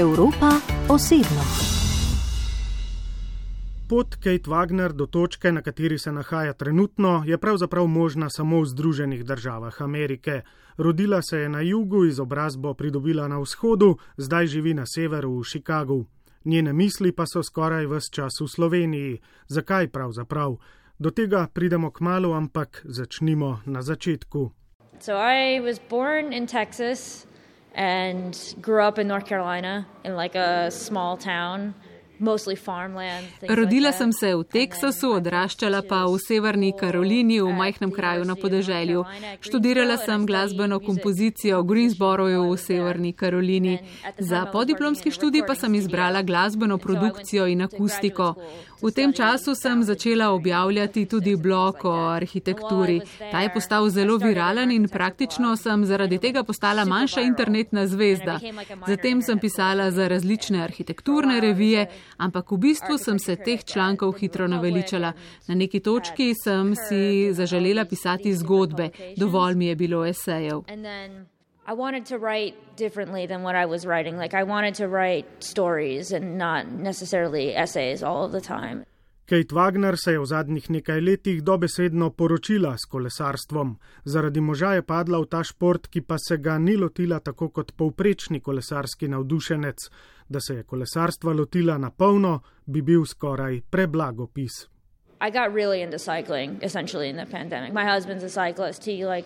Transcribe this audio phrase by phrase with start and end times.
[0.00, 0.50] Evropa
[0.88, 1.42] osebno.
[3.88, 8.66] Pot Kate Wagner do točke, na kateri se nahaja trenutno, je pravzaprav možna samo v
[8.66, 10.42] Združenih državah Amerike.
[10.76, 16.04] Rodila se je na jugu, izobrazbo pridobila na vzhodu, zdaj živi na severu v Chicagu.
[16.44, 19.20] Njene misli pa so skoraj vse čas v Sloveniji.
[19.48, 20.56] Zakaj pravzaprav?
[20.98, 24.50] Do tega pridemo k malu, ampak začnimo na začetku.
[24.98, 27.26] So I was born in Texas
[27.74, 31.74] and grew up in North Carolina in like a small town.
[33.48, 39.02] Rodila sem se v Teksasu, odraščala pa v Severni Karolini, v majhnem kraju na podeželju.
[39.42, 43.82] Študirala sem glasbeno kompozicijo v Greensboroju v Severni Karolini.
[44.18, 48.38] Za podiplomski študij pa sem izbrala glasbeno produkcijo in akustiko.
[48.84, 53.00] V tem času sem začela objavljati tudi blog o arhitekturi.
[53.30, 58.38] Ta je postal zelo viralen in praktično sem zaradi tega postala manjša internetna zvezda.
[58.86, 64.48] Zatem sem pisala za različne arhitekturne revije, ampak v bistvu sem se teh člankov hitro
[64.48, 65.12] naveličala.
[65.48, 70.60] Na neki točki sem si zaželela pisati zgodbe, dovolj mi je bilo esejev.
[71.66, 74.18] I wanted to write differently than what I was writing.
[74.18, 78.84] Like, I wanted to write stories and not necessarily essays all of the time.
[79.26, 83.78] Kate Wagner se je v zadnjih nekaj letih dobesedno poročila s kolesarstvom.
[84.04, 87.72] Zaradi moža je padla v ta šport, ki pa se ga ni lotila tako kot
[87.72, 89.88] povprečni kolesarski navdušenec.
[90.28, 94.68] Da se je kolesarstva lotila na polno, bi bil skoraj preblago pis.
[95.20, 97.72] I got really into cycling, essentially, in the pandemic.
[97.72, 98.84] My husband's a cyclist.
[98.84, 99.24] He, like,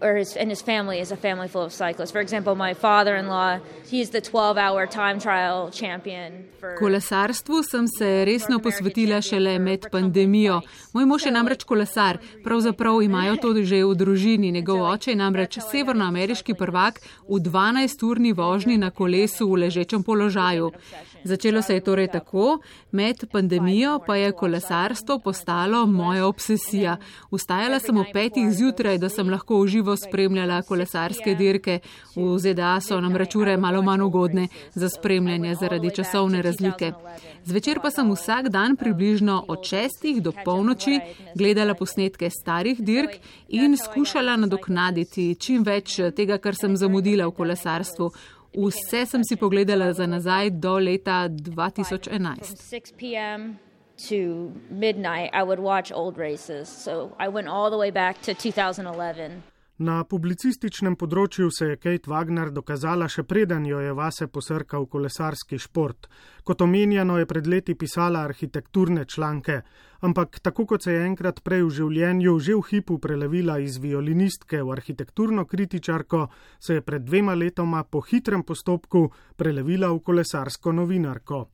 [0.00, 2.10] or his and his family is a family full of cyclists.
[2.10, 3.58] For example, my father-in-law,
[3.90, 6.44] he's the 12-hour time trial champion.
[6.60, 6.76] For...
[6.78, 10.60] Kolesarstvu sem se resno posvetila šele med pandemijo.
[10.92, 14.52] Moj mož je namreč kolesar, pravzaprav imajo to že v družini.
[14.52, 20.72] Njegov oče je namreč severnoameriški prvak v 12-urni vožnji na kolesu v ležečem položaju.
[21.24, 22.58] Začelo se je torej tako,
[22.92, 26.96] med pandemijo pa je kolesarstvo postalo moja obsesija.
[27.30, 31.78] Vstajala sem ob petih zjutraj, da sem lahko uživo spremljala kolesarske dirke.
[32.16, 36.92] V ZDA so namreč ure malo manj ugodne za spremljanje zaradi časovne razlike.
[37.44, 41.00] Zvečer pa sem vsak dan približno od šestih do polnoči
[41.34, 43.10] gledala posnetke starih dirk
[43.48, 48.10] in skušala nadoknaditi čim več tega, kar sem zamudila v kolesarstvu.
[48.58, 53.56] Vse sem si pogledala za nazaj do leta 2011.
[54.08, 56.68] To midnight, I would watch old races.
[56.68, 59.42] So I went all the way back to 2011.
[59.78, 65.54] Na publicističnem področju se je Kate Wagner dokazala še preden jo je vase posrkal kolesarski
[65.62, 66.08] šport.
[66.42, 69.60] Kot omenjeno je pred leti pisala arhitekturne članke,
[70.02, 74.64] ampak tako kot se je enkrat prej v življenju že v hipu prelevila iz violinistke
[74.64, 76.26] v arhitekturno kritičarko,
[76.58, 81.46] se je pred dvema letoma po hitrem postopku prelevila v kolesarsko novinarko.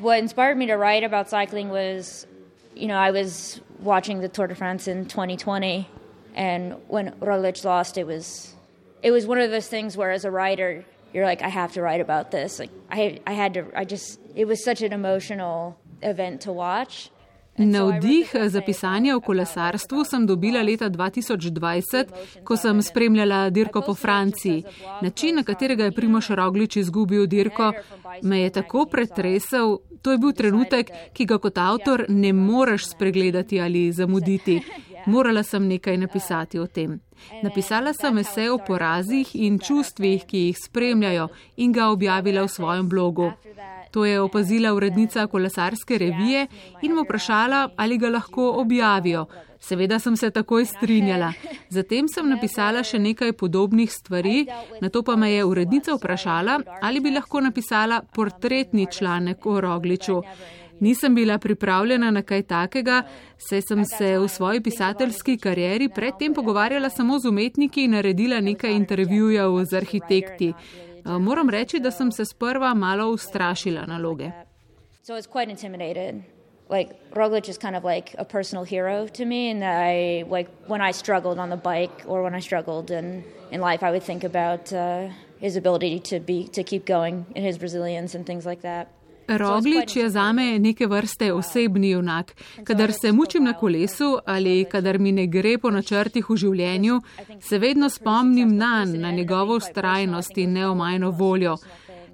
[0.00, 2.26] What inspired me to write about cycling was,
[2.74, 6.07] you know, I was watching the Tour de France in 2020.
[6.34, 8.54] And when Roglic lost, it was
[9.02, 11.82] it was one of those things where, as a writer, you're like, I have to
[11.82, 12.58] write about this.
[12.58, 13.64] Like I I had to.
[13.74, 17.10] I just it was such an emotional event to watch.
[17.58, 22.04] Navdih za pisanje o kolesarstvu sem dobila leta 2020,
[22.44, 24.62] ko sem spremljala dirko po Franciji.
[25.02, 27.72] Način, na katerega je Primoš Roglič izgubil dirko,
[28.22, 29.78] me je tako pretresel.
[30.02, 34.60] To je bil trenutek, ki ga kot avtor ne moreš spregledati ali zamuditi.
[35.08, 36.98] Morala sem nekaj napisati o tem.
[37.42, 42.88] Napisala sem esej o porazih in čustvih, ki jih spremljajo in ga objavila v svojem
[42.88, 43.32] blogu.
[43.90, 46.46] To je opazila urednica kolesarske revije
[46.82, 49.26] in mu vprašala, ali ga lahko objavijo.
[49.60, 51.32] Seveda sem se takoj strinjala.
[51.70, 54.46] Zatem sem napisala še nekaj podobnih stvari,
[54.80, 60.22] na to pa me je urednica vprašala, ali bi lahko napisala portretni članek o Rogliču.
[60.80, 63.02] Nisem bila pripravljena na kaj takega,
[63.38, 68.72] saj sem se v svoji pisateljski karieri predtem pogovarjala samo z umetniki in naredila nekaj
[68.72, 70.52] intervjujev z arhitekti.
[71.04, 74.30] Moram reči, da sem se sprva malo ustrašila naloge.
[76.70, 80.82] Like Roglic is kind of like a personal hero to me, and I like when
[80.82, 84.22] I struggled on the bike or when I struggled in, in life, I would think
[84.22, 85.08] about uh,
[85.40, 88.88] his ability to be to keep going and his resilience and things like that.
[89.28, 92.34] Roglič je zame neke vrste osebni junak.
[92.64, 97.00] Kadar se mučim na kolesu ali kadar mi ne gre po načrtih v življenju,
[97.40, 101.56] se vedno spomnim na, na njegovo ustrajnost in neomajno voljo.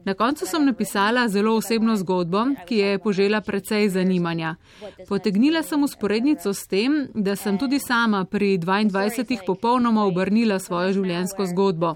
[0.04, 4.56] Na koncu sem napisala zelo osebno zgodbo, ki je požela precej zanimanja.
[5.08, 11.46] Potegnila sem usporednico s tem, da sem tudi sama pri 22 popolnoma obrnila svojo življenjsko
[11.46, 11.94] zgodbo.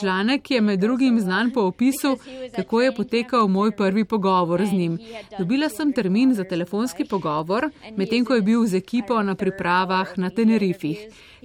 [0.00, 2.18] Članek je med drugim znan po opisu,
[2.56, 4.98] kako je potekal moj prvi pogovor z njim.
[5.38, 10.30] Dobila sem termin za telefonski pogovor, medtem ko je bil z ekipo na pripravah na
[10.30, 10.98] Tenerifih.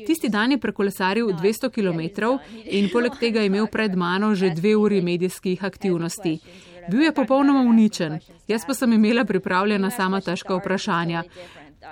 [0.08, 2.02] Tisti dan je prekolesaril 200 km
[2.66, 6.40] in poleg tega imel pred mano že dve uri medijskih aktivnosti.
[6.92, 11.24] Bil je popolnoma uničen, jaz pa sem imela pripravljena sama težka vprašanja.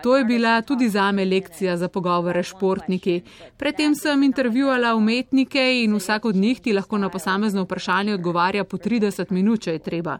[0.03, 3.21] To je bila tudi zame lekcija za pogovore s športniki.
[3.57, 8.77] Predtem sem intervjuvala umetnike in vsak od njih ti lahko na posamezno vprašanje odgovarja po
[8.77, 10.17] 30 minut, če je treba.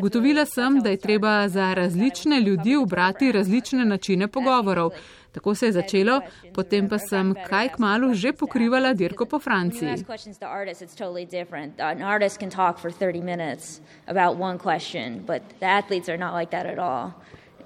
[0.00, 4.90] Gotovila sem, da je treba za različne ljudi obrati različne načine pogovorov.
[5.32, 6.20] Tako se je začelo,
[6.54, 10.04] potem pa sem kaj k malu že pokrivala dirko po Franciji.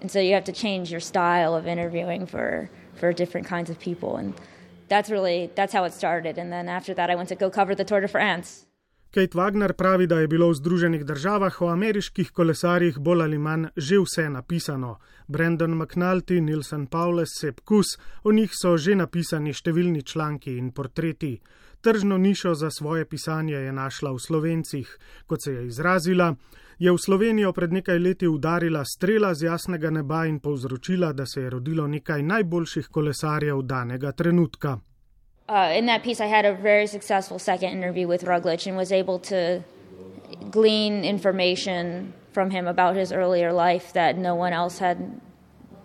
[0.01, 3.79] And so you have to change your style of interviewing for, for different kinds of
[3.79, 4.17] people.
[4.17, 4.35] And
[4.89, 6.39] that's really, that's how it started.
[6.39, 8.65] And then after that, I went to go cover the Tour de France.
[9.11, 13.71] Kate Wagner pravi, da je bilo v Združenih državah o ameriških kolesarjih bolj ali manj
[13.77, 14.99] že vse napisano.
[15.29, 21.41] Brandon McNulty, Nilsen Paules, Sepp Kus, o njih so že napisani številni članki in portreti.
[21.81, 26.35] Tržno nišo za svoje pisanje je našla v Slovencih, kot se je izrazila
[26.79, 31.41] je v Slovenijo pred nekaj leti udarila strela z jasnega neba in povzročila, da se
[31.41, 34.79] je rodilo nekaj najboljših kolesarjev danega trenutka.
[35.49, 38.93] Uh, in that piece, I had a very successful second interview with Ruglich and was
[38.93, 39.63] able to
[40.51, 44.99] glean information from him about his earlier life that no one else had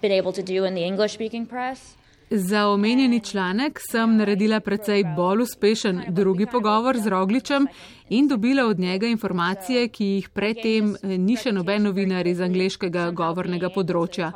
[0.01, 1.95] been able to do in the English speaking press.
[2.29, 7.67] Za omenjeni članek sem naredila precej bolj uspešen drugi pogovor z Rogličem
[8.13, 13.71] in dobila od njega informacije, ki jih predtem ni še noben novinar iz angliškega govornega
[13.73, 14.29] področja.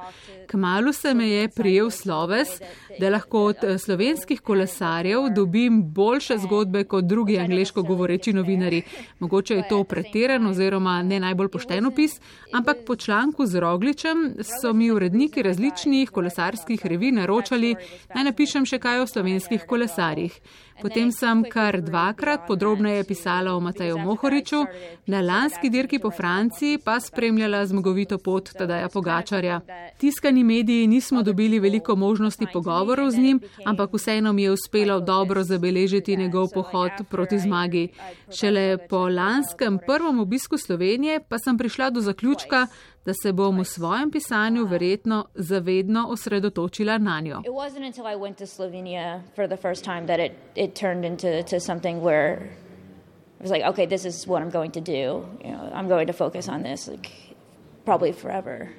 [0.47, 2.55] Kmalu se me je prijel sloves,
[2.99, 8.81] da lahko od eh, slovenskih kolesarjev dobim boljše zgodbe kot drugi angliško govoreči novinari.
[9.19, 12.19] Mogoče je to pretiran oziroma ne najbolj pošten opis,
[12.53, 17.75] ampak po članku z Rogličem so mi uredniki različnih kolesarskih revij naročali,
[18.15, 20.39] naj napišem še kaj o slovenskih kolesarjih.
[20.81, 24.65] Potem sem kar dvakrat podrobneje pisala o Mateju Mohoriču,
[25.07, 29.61] na lanski dirki po Franciji pa spremljala zmagovito pot Tadaja Pogačarja.
[29.97, 35.43] Tiskani mediji nismo dobili veliko možnosti pogovorov z njim, ampak vseeno mi je uspelo dobro
[35.43, 37.87] zabeležiti njegov pohod proti zmagi.
[38.39, 42.67] Šele po lanskem prvem obisku Slovenije pa sem prišla do zaključka,
[43.07, 47.41] da se bom v svojem pisanju verjetno zavedno osredotočila na njo.
[53.39, 55.25] was like, okay, this is what I'm going to do.
[55.45, 57.09] You know, I'm going to focus on this, like,
[57.85, 58.69] probably forever.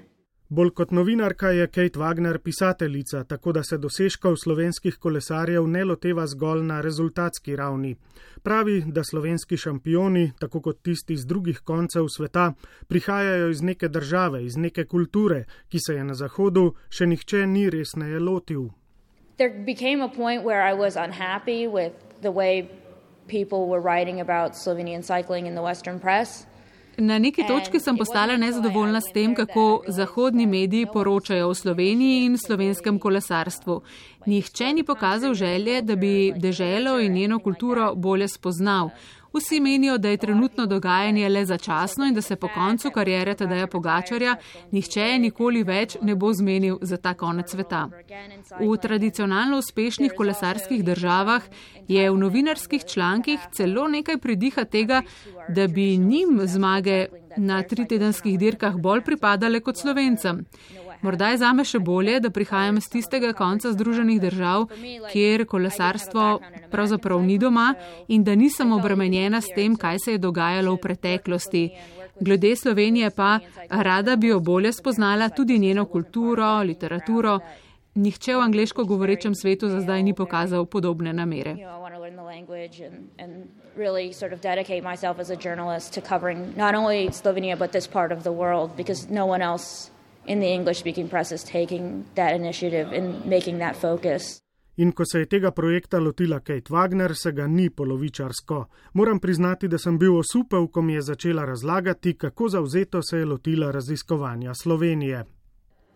[0.50, 6.25] Bolj kot novinarka je Kate Wagner pisateljica, tako da se dosežkov slovenskih kolesarjev ne loteva
[6.27, 7.97] zgolj na rezultatski ravni.
[8.43, 12.53] Pravi, da slovenski šampioni, tako kot tisti z drugih koncev sveta,
[12.89, 17.69] prihajajo iz neke države, iz neke kulture, ki se je na Zahodu še nihče ni
[17.71, 18.71] resneje lotil.
[23.29, 26.47] People were writing about Slovenian cycling in the Western press.
[27.00, 32.39] Na neki točki sem postala nezadovoljna s tem, kako zahodni mediji poročajo o Sloveniji in
[32.39, 33.81] slovenskem kolesarstvu.
[34.27, 38.91] Nihče ni pokazal želje, da bi deželo in njeno kulturo bolje spoznal.
[39.32, 43.66] Vsi menijo, da je trenutno dogajanje le začasno in da se po koncu karijere Tadeja
[43.66, 44.37] Pogačarja
[44.70, 47.88] nihče nikoli več ne bo zmenil za ta konec sveta.
[48.61, 51.42] V tradicionalno uspešnih kolesarskih državah
[51.88, 55.02] je v novinarskih člankih celo nekaj pridiha tega,
[55.49, 57.06] da bi njim zmage
[57.37, 60.44] na tritedenskih dirkah bolj pripadale kot slovencem.
[61.02, 64.67] Morda je zame še bolje, da prihajam z tistega konca Združenih držav,
[65.12, 66.25] kjer kolesarstvo
[66.73, 67.69] pravzaprav ni doma
[68.09, 71.64] in da nisem obremenjena s tem, kaj se je dogajalo v preteklosti.
[72.21, 73.38] Glede Slovenije pa
[73.71, 77.38] rada bi jo bolje spoznala tudi njeno kulturo, literaturo.
[77.95, 81.55] Nihče v angliško govorečem svetu za zdaj ni pokazal podobne namere.
[83.78, 87.87] Really sort of dedicate myself as a journalist to covering not only Slovenia, but this
[87.87, 89.90] part of the world, because no one else
[90.28, 94.40] in the English speaking press is taking that initiative and making that focus.
[94.76, 98.66] In ko se je tega projekta lotila Kate Wagner, se ga ni polovičarsko.
[98.92, 103.25] Moram priznati, da sem bil osupel, ko mi je začela razlagati, kako zauzeto se je
[103.25, 105.25] lotila raziskovanja Slovenije.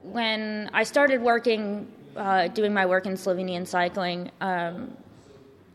[0.05, 1.87] When I started working,
[2.17, 4.89] uh, doing my work in Slovenian cycling, um,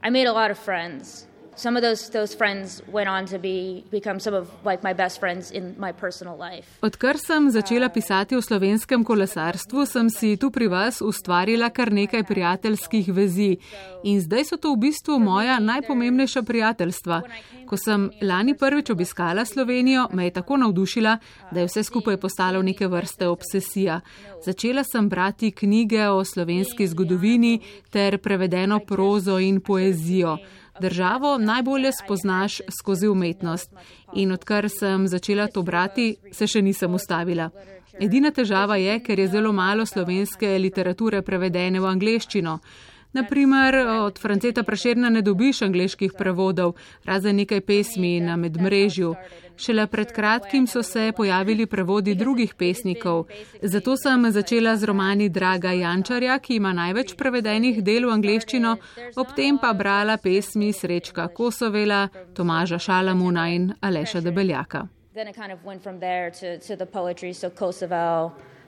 [0.04, 1.28] I made a lot of friends.
[1.58, 5.20] Some of those those friends went on to be become some of like my best
[5.20, 6.68] friends in my personal life.
[6.82, 12.24] Odkar sem začela pisati o slovenskem kolesarstvu, sem si tu pri vas ustvarila kar nekaj
[12.24, 13.58] prijateljskih vezi
[14.04, 17.22] in zdaj so to v bistvu moja najpomembnejša prijateljstva.
[17.68, 21.18] Ko sem lani prvič obiskala Slovenijo, me je tako navdušila,
[21.52, 24.00] da je vse skupaj postalo neke vrste obsesija.
[24.46, 27.60] Začela sem brati knjige o slovenski zgodovini
[27.90, 30.38] ter prevedeno prozo in poezijo.
[30.82, 33.72] Državo najbolje spoznaš skozi umetnost
[34.14, 37.50] in odkar sem začela to brati, se še nisem ustavila.
[38.00, 42.60] Edina težava je, ker je zelo malo slovenske literature prevedene v angleščino.
[43.18, 49.16] Naprimer, od Franceta Prašerna ne dobiš angliških prevodov, razen nekaj pesmi na medmrežju.
[49.58, 53.26] Šele pred kratkim so se pojavili prevodi drugih pesnikov.
[53.62, 58.76] Zato sem začela z romani Draga Jančarja, ki ima največ prevedenih del v angliščino,
[59.16, 62.08] ob tem pa brala pesmi Srečka Kosovela,
[62.38, 64.86] Tomaža Šalamuna in Aleša Debeljaka.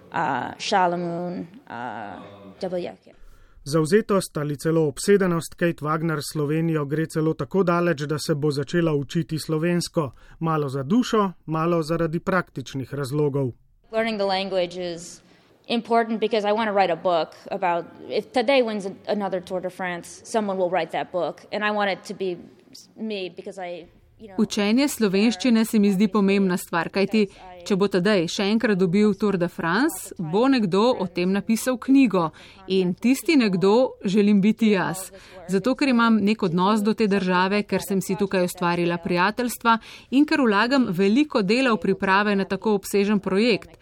[0.10, 3.19] Uh, Šalamun, uh, Debeljak.
[3.64, 8.94] Zauzetost ali celo obsedenost Kate Wagner Slovenijo gre celo tako daleč, da se bo začela
[8.94, 13.52] učiti slovensko, malo za dušo, malo zaradi praktičnih razlogov.
[15.72, 19.70] Important because I want to write a book about if today wins another Tour de
[19.70, 22.38] France, someone will write that book, and I want it to be
[22.96, 23.86] me because I
[24.38, 27.28] Učenje slovenščine se mi zdi pomembna stvar, kajti
[27.66, 32.30] če bo tedaj še enkrat dobil Tour de France, bo nekdo o tem napisal knjigo
[32.68, 35.10] in tisti nekdo želim biti jaz.
[35.50, 39.78] Zato, ker imam nek odnos do te države, ker sem si tukaj ustvarila prijateljstva
[40.12, 43.76] in ker vlagam veliko dela v priprave na tako obsežen projekt.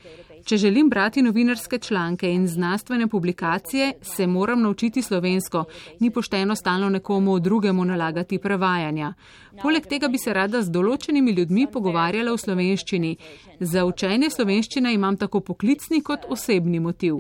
[0.45, 5.65] Če želim brati novinarske članke in znanstvene publikacije, se moram naučiti slovensko,
[5.99, 9.13] ni pošteno stalno nekomu drugemu nalagati prevajanja.
[9.61, 13.15] Poleg tega bi se rada z določenimi ljudmi pogovarjala v slovenščini.
[13.59, 17.17] Za učenje slovenščine imam tako poklicni kot osebni motiv.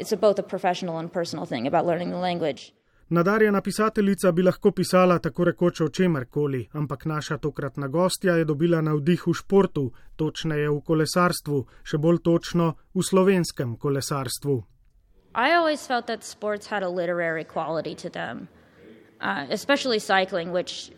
[0.00, 2.72] It's both a professional and personal thing about learning the language.
[3.10, 8.80] Nadarjena pisateljica bi lahko pisala tako rekoč o čemerkoli, ampak naša tokratna gostja je dobila
[8.80, 14.54] navdih v športu, točneje v kolesarstvu, še bolj točno v slovenskem kolesarstvu.
[15.34, 18.46] I always felt that sports had a literary quality to them,
[19.20, 20.92] uh, especially cycling, which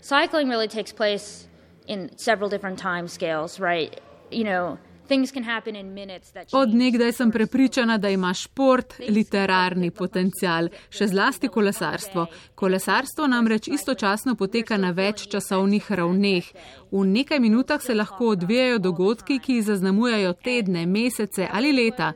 [0.00, 1.48] cycling really takes place
[1.86, 3.98] in several different time scales, right?
[4.30, 4.78] You know,
[6.52, 12.26] Od nekdaj sem prepričana, da ima šport literarni potencial, še zlasti kolesarstvo.
[12.54, 16.50] Kolesarstvo namreč istočasno poteka na več časovnih ravneh.
[16.90, 22.12] V nekaj minutah se lahko odvijajo dogodki, ki zaznamujajo tedne, mesece ali leta.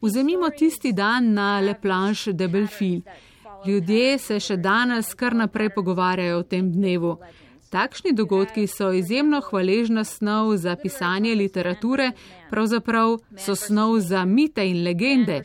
[0.00, 3.02] Vzemimo tisti dan na Le Planche de Belfil.
[3.66, 7.18] Ljudje se še danes kar naprej pogovarjajo o tem dnevu.
[7.70, 12.10] Takšni dogodki so izjemno hvaležna snov za pisanje literature,
[12.50, 15.42] pravzaprav so snov za mite in legende.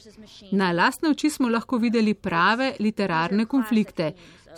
[0.51, 4.11] Na lastne oči smo lahko videli prave literarne konflikte,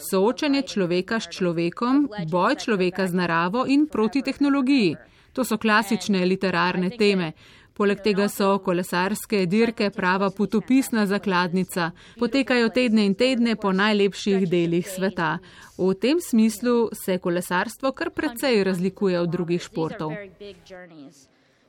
[0.09, 4.95] soočanje človeka s človekom, boj človeka z naravo in proti tehnologiji.
[5.33, 7.33] To so klasične literarne teme.
[7.77, 14.87] Poleg tega so kolesarske dirke prava potopisna zakladnica, potekajo tedne in tedne po najlepših delih
[14.89, 15.37] sveta.
[15.77, 20.15] V tem smislu se kolesarstvo kar precej razlikuje od drugih športov.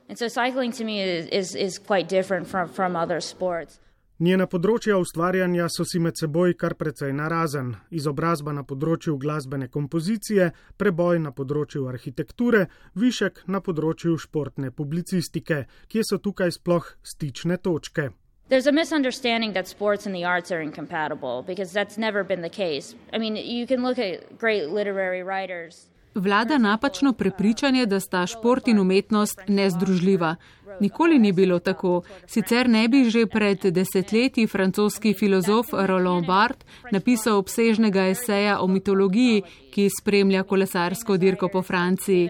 [0.09, 3.79] And so cycling to me is, is, is quite different from, from other sports.
[4.19, 10.49] Njena področja ustvarjanja so si med seboj kar precej narazen: izobrazba na področju glasbene kompozicije,
[10.75, 12.65] preboj na področju arhitekture,
[12.99, 18.09] višek na področju športne publicistike, kje so tukaj sploh stične točke.
[18.51, 22.49] There's a misunderstanding that sports and the arts are incompatible because that's never been the
[22.49, 22.95] case.
[23.13, 25.87] I mean, you can look at great literary writers.
[26.19, 30.35] Vlada napačno prepričanje, da sta šport in umetnost nezdružljiva.
[30.79, 32.01] Nikoli ni bilo tako.
[32.27, 39.43] Sicer ne bi že pred desetletji francoski filozof Roland Barthes napisal obsežnega eseja o mitologiji,
[39.71, 42.29] ki spremlja kolesarsko dirko po Franciji.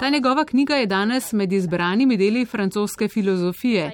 [0.00, 3.92] Ta njegova knjiga je danes med izbranimi deli francoske filozofije.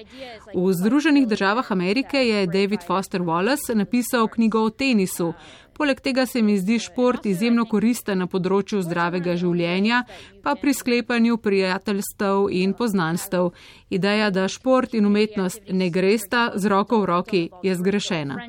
[0.55, 5.33] V Združenih državah Amerike je David Foster Wallace napisal knjigo o tenisu.
[5.77, 10.05] Poleg tega se mi zdi šport izjemno koristen na področju zdravega življenja,
[10.43, 13.49] pa pri sklepanju prijateljstev in poznanstev.
[13.91, 18.39] Ideja, da šport in umetnost ne gresta z roko v roki, je zgrešena.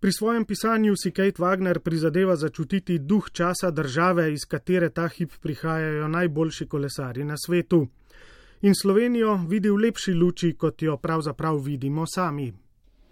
[0.00, 5.34] Pri svojem pisanju si Kate Wagner prizadeva začutiti duh časa države, iz katere ta hip
[5.42, 7.88] prihajajo najboljši kolesari na svetu.
[8.62, 12.52] In Slovenijo vidi v lepši luči, kot jo pravzaprav vidimo sami.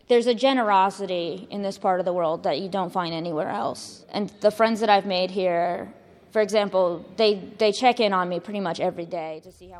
[0.09, 4.05] There's a generosity in this part of the world that you don't find anywhere else.
[4.13, 5.89] And the friends that I've made here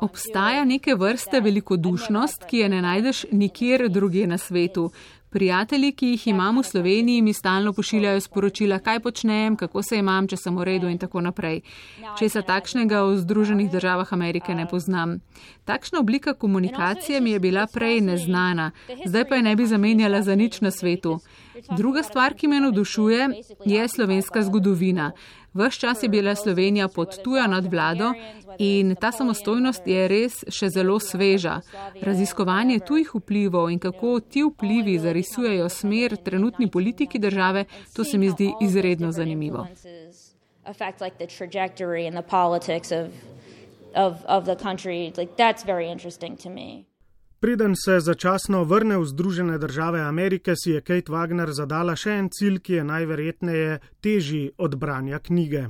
[0.01, 4.91] Obstaja neke vrste velikodušnost, ki je ne najdeš nikjer druge na svetu.
[5.29, 10.27] Prijatelji, ki jih imam v Sloveniji, mi stalno pošiljajo sporočila, kaj počnem, kako se imam,
[10.27, 11.61] če sem v redu in tako naprej.
[12.17, 15.19] Če se takšnega v Združenih državah Amerike ne poznam.
[15.69, 18.71] Takšna oblika komunikacije mi je bila prej neznana,
[19.05, 21.19] zdaj pa je ne bi zamenjala za nič na svetu.
[21.77, 23.29] Druga stvar, ki me navdušuje,
[23.65, 25.11] je slovenska zgodovina.
[25.53, 28.13] Ves čas je bila Slovenija pod tujo nadvlado
[28.57, 31.59] in ta samostojnost je res še zelo sveža.
[32.01, 37.65] Raziskovanje tujih vplivov in kako ti vplivi zarisujejo smer trenutni politiki države,
[37.95, 39.67] to se mi zdi izredno zanimivo.
[43.95, 46.88] Of, of the country, like that's very interesting to me.
[47.39, 52.27] Preden se začasno vrne v Združene države Amerike, si je Kate Wagner zadala še en
[52.27, 55.69] cilj, ki je najverjetneje težji od branja knjige.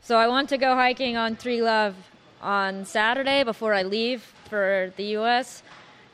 [0.00, 1.98] So I want to go hiking on Tree Love
[2.40, 5.62] on Saturday before I leave for the US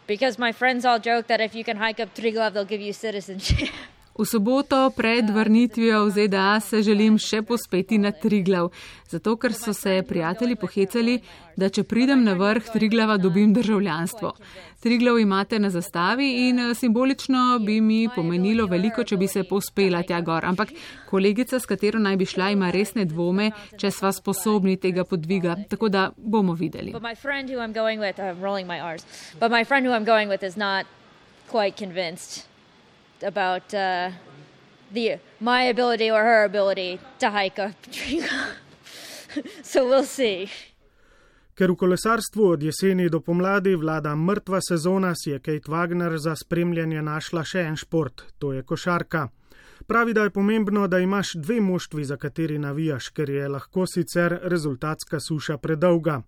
[0.07, 2.81] because my friends all joke that if you can hike up Tree Love, they'll give
[2.81, 3.69] you citizenship.
[4.19, 8.71] V soboto pred vrnitvijo v ZDA se želim še pospeti na Triglav,
[9.13, 11.19] zato ker so se prijatelji pohecali,
[11.57, 14.31] da če pridem na vrh Triglava, dobim državljanstvo.
[14.81, 20.23] Triglav imate na zastavi in simbolično bi mi pomenilo veliko, če bi se pospela tja
[20.25, 20.49] gor.
[20.49, 20.73] Ampak
[21.11, 25.59] kolegica, s katero naj bi šla, ima resne dvome, če sva sposobni tega podviga.
[25.69, 26.97] Tako da bomo videli.
[31.47, 32.56] Quite convinced
[33.23, 34.11] about uh,
[34.93, 37.75] the my ability or her ability to hike up
[39.63, 40.49] so we'll see.
[41.57, 46.35] Ker v kolesarstvu od jeseni do pomladi vlada mrtva sezona, si je Kate Wagner za
[46.37, 49.29] spremljanje našla še en šport, to je košarka.
[49.87, 54.39] Pravi, da je pomembno, da imaš dve moštvi, za kateri navijaš, ker je lahko sicer
[54.43, 56.23] rezultatska suša predolga.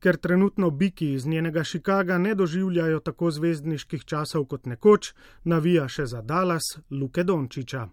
[0.00, 6.06] Ker trenutno biki iz njenega Chicaga ne doživljajo tako zvezdniških časov kot nekoč, navija še
[6.06, 7.88] za Dallas Luke Dončiča.